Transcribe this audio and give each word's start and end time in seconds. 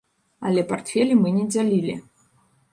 Але 0.51 0.63
партфелі 0.71 1.19
мы 1.21 1.35
не 1.37 1.45
дзялілі. 1.53 2.01